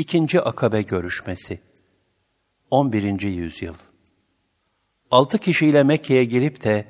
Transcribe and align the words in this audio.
İkinci 0.00 0.40
Akabe 0.40 0.82
Görüşmesi 0.82 1.60
11. 2.70 3.20
Yüzyıl 3.20 3.74
Altı 5.10 5.38
kişiyle 5.38 5.82
Mekke'ye 5.82 6.24
gelip 6.24 6.64
de 6.64 6.86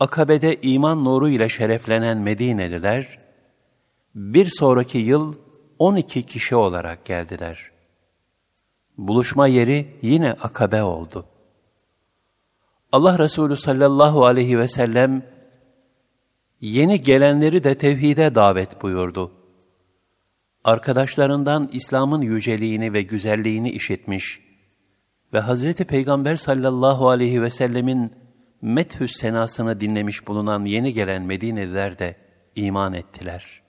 Akabe'de 0.00 0.60
iman 0.62 1.04
nuru 1.04 1.28
ile 1.28 1.48
şereflenen 1.48 2.18
Medineliler, 2.18 3.18
bir 4.14 4.46
sonraki 4.46 4.98
yıl 4.98 5.34
12 5.78 6.26
kişi 6.26 6.56
olarak 6.56 7.04
geldiler. 7.04 7.70
Buluşma 8.98 9.46
yeri 9.46 9.98
yine 10.02 10.32
Akabe 10.32 10.82
oldu. 10.82 11.26
Allah 12.92 13.18
Resulü 13.18 13.56
sallallahu 13.56 14.24
aleyhi 14.26 14.58
ve 14.58 14.68
sellem 14.68 15.22
yeni 16.60 17.02
gelenleri 17.02 17.64
de 17.64 17.78
tevhide 17.78 18.34
davet 18.34 18.82
buyurdu. 18.82 19.41
Arkadaşlarından 20.64 21.68
İslam'ın 21.72 22.22
yüceliğini 22.22 22.92
ve 22.92 23.02
güzelliğini 23.02 23.70
işitmiş 23.70 24.40
ve 25.32 25.40
Hazreti 25.40 25.84
Peygamber 25.84 26.36
sallallahu 26.36 27.08
aleyhi 27.08 27.42
ve 27.42 27.50
sellemin 27.50 28.12
methü 28.62 29.08
senasını 29.08 29.80
dinlemiş 29.80 30.26
bulunan 30.26 30.64
yeni 30.64 30.92
gelen 30.92 31.22
Medineliler 31.22 31.98
de 31.98 32.16
iman 32.56 32.92
ettiler. 32.92 33.62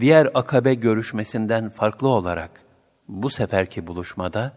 Diğer 0.00 0.30
akabe 0.34 0.74
görüşmesinden 0.74 1.70
farklı 1.70 2.08
olarak 2.08 2.62
bu 3.08 3.30
seferki 3.30 3.86
buluşmada 3.86 4.52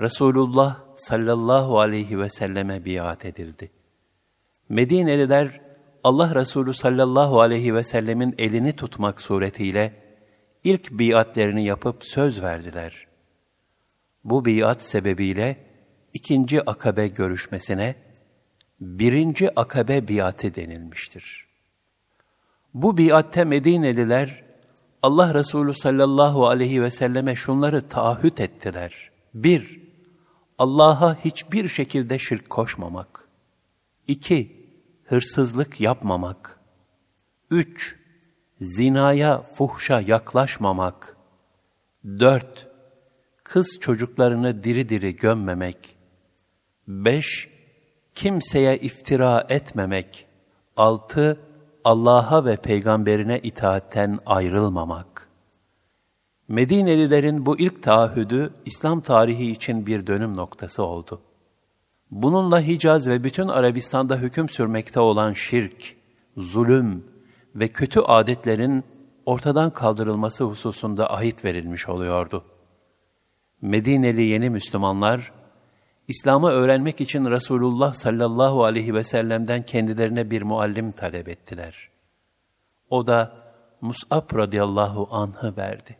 Resulullah 0.00 0.80
sallallahu 0.96 1.80
aleyhi 1.80 2.18
ve 2.18 2.28
selleme 2.28 2.84
biat 2.84 3.24
edildi. 3.24 3.70
Medineliler 4.68 5.60
Allah 6.04 6.34
Resulü 6.34 6.74
sallallahu 6.74 7.40
aleyhi 7.40 7.74
ve 7.74 7.84
sellemin 7.84 8.34
elini 8.38 8.76
tutmak 8.76 9.20
suretiyle 9.20 10.07
ilk 10.64 10.90
biatlerini 10.90 11.64
yapıp 11.64 12.04
söz 12.04 12.42
verdiler. 12.42 13.06
Bu 14.24 14.44
biat 14.44 14.82
sebebiyle 14.82 15.66
ikinci 16.14 16.70
akabe 16.70 17.08
görüşmesine 17.08 17.94
birinci 18.80 19.60
akabe 19.60 20.08
biatı 20.08 20.54
denilmiştir. 20.54 21.46
Bu 22.74 22.96
biatte 22.96 23.44
Medineliler 23.44 24.44
Allah 25.02 25.34
Resulü 25.34 25.74
sallallahu 25.74 26.46
aleyhi 26.46 26.82
ve 26.82 26.90
selleme 26.90 27.36
şunları 27.36 27.88
taahhüt 27.88 28.40
ettiler. 28.40 29.10
Bir, 29.34 29.80
Allah'a 30.58 31.24
hiçbir 31.24 31.68
şekilde 31.68 32.18
şirk 32.18 32.50
koşmamak. 32.50 33.28
İki, 34.06 34.68
hırsızlık 35.04 35.80
yapmamak. 35.80 36.60
Üç, 37.50 37.96
zinaya, 38.60 39.42
fuhşa 39.42 40.00
yaklaşmamak. 40.00 41.16
Dört, 42.04 42.68
kız 43.44 43.78
çocuklarını 43.80 44.64
diri 44.64 44.88
diri 44.88 45.16
gömmemek. 45.16 45.96
Beş, 46.88 47.48
kimseye 48.14 48.78
iftira 48.78 49.46
etmemek. 49.48 50.26
Altı, 50.76 51.40
Allah'a 51.84 52.44
ve 52.44 52.56
peygamberine 52.56 53.38
itaatten 53.38 54.18
ayrılmamak. 54.26 55.28
Medinelilerin 56.48 57.46
bu 57.46 57.58
ilk 57.58 57.82
taahhüdü 57.82 58.54
İslam 58.64 59.00
tarihi 59.00 59.50
için 59.50 59.86
bir 59.86 60.06
dönüm 60.06 60.36
noktası 60.36 60.82
oldu. 60.82 61.20
Bununla 62.10 62.60
Hicaz 62.60 63.08
ve 63.08 63.24
bütün 63.24 63.48
Arabistan'da 63.48 64.16
hüküm 64.16 64.48
sürmekte 64.48 65.00
olan 65.00 65.32
şirk, 65.32 65.96
zulüm 66.36 67.04
ve 67.54 67.68
kötü 67.68 68.00
adetlerin 68.00 68.84
ortadan 69.26 69.70
kaldırılması 69.70 70.44
hususunda 70.44 71.14
ahit 71.14 71.44
verilmiş 71.44 71.88
oluyordu. 71.88 72.44
Medineli 73.60 74.22
yeni 74.22 74.50
Müslümanlar, 74.50 75.32
İslam'ı 76.08 76.50
öğrenmek 76.50 77.00
için 77.00 77.24
Resulullah 77.24 77.92
sallallahu 77.92 78.64
aleyhi 78.64 78.94
ve 78.94 79.04
sellem'den 79.04 79.62
kendilerine 79.62 80.30
bir 80.30 80.42
muallim 80.42 80.92
talep 80.92 81.28
ettiler. 81.28 81.88
O 82.90 83.06
da 83.06 83.32
Mus'ab 83.80 84.36
radıyallahu 84.36 85.08
anh'ı 85.10 85.56
verdi. 85.56 85.96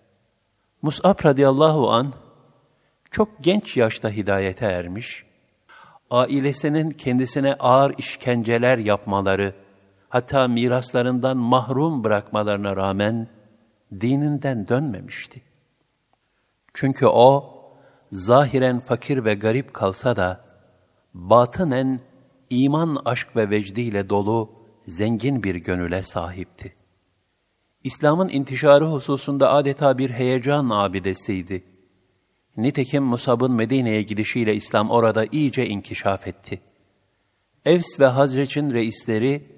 Mus'ab 0.83 1.25
radıyallahu 1.25 1.91
anh, 1.91 2.12
çok 3.11 3.28
genç 3.41 3.77
yaşta 3.77 4.11
hidayete 4.11 4.67
ermiş, 4.67 5.25
ailesinin 6.11 6.91
kendisine 6.91 7.55
ağır 7.55 7.95
işkenceler 7.99 8.78
yapmaları, 8.78 9.55
hatta 10.09 10.49
miraslarından 10.49 11.37
mahrum 11.37 12.05
bırakmalarına 12.05 12.77
rağmen 12.77 13.29
dininden 14.01 14.69
dönmemişti. 14.69 15.43
Çünkü 16.75 17.07
o, 17.07 17.55
zahiren 18.13 18.81
fakir 18.81 19.25
ve 19.25 19.35
garip 19.35 19.75
kalsa 19.75 20.17
da, 20.17 20.45
batınen 21.15 22.01
iman, 22.51 23.03
aşk 23.05 23.37
ve 23.37 23.51
vecdiyle 23.51 24.09
dolu 24.09 24.53
zengin 24.87 25.43
bir 25.43 25.55
gönüle 25.55 26.03
sahipti. 26.03 26.75
İslam'ın 27.85 28.29
intişarı 28.29 28.87
hususunda 28.87 29.53
adeta 29.53 29.99
bir 29.99 30.11
heyecan 30.11 30.71
abidesiydi. 30.71 31.65
Nitekim 32.57 33.05
Musab'ın 33.05 33.53
Medine'ye 33.53 34.03
gidişiyle 34.03 34.55
İslam 34.55 34.91
orada 34.91 35.27
iyice 35.33 35.67
inkişaf 35.67 36.27
etti. 36.27 36.61
Evs 37.65 38.01
ve 38.01 38.07
Hazreç'in 38.07 38.71
reisleri 38.71 39.58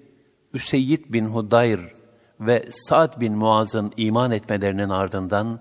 Üseyyid 0.54 1.12
bin 1.12 1.24
Hudayr 1.24 1.94
ve 2.40 2.66
Sa'd 2.70 3.20
bin 3.20 3.36
Muaz'ın 3.36 3.92
iman 3.96 4.30
etmelerinin 4.30 4.88
ardından 4.88 5.60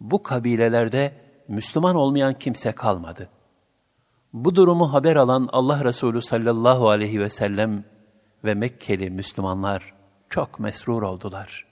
bu 0.00 0.22
kabilelerde 0.22 1.14
Müslüman 1.48 1.96
olmayan 1.96 2.38
kimse 2.38 2.72
kalmadı. 2.72 3.28
Bu 4.32 4.54
durumu 4.54 4.92
haber 4.92 5.16
alan 5.16 5.48
Allah 5.52 5.84
Resulü 5.84 6.22
sallallahu 6.22 6.88
aleyhi 6.88 7.20
ve 7.20 7.28
sellem 7.28 7.84
ve 8.44 8.54
Mekkeli 8.54 9.10
Müslümanlar 9.10 9.94
çok 10.28 10.60
mesrur 10.60 11.02
oldular. 11.02 11.66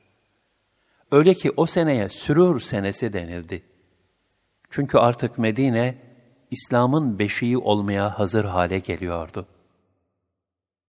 Öyle 1.11 1.34
ki 1.34 1.53
o 1.56 1.66
seneye 1.66 2.09
sürur 2.09 2.61
senesi 2.61 3.12
denildi. 3.12 3.62
Çünkü 4.71 4.99
artık 4.99 5.38
Medine, 5.38 5.99
İslam'ın 6.50 7.19
beşiği 7.19 7.59
olmaya 7.59 8.19
hazır 8.19 8.44
hale 8.44 8.78
geliyordu. 8.78 9.47